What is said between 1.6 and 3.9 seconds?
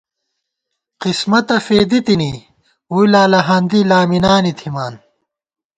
فېدی تِنی، ووئی لالہاندی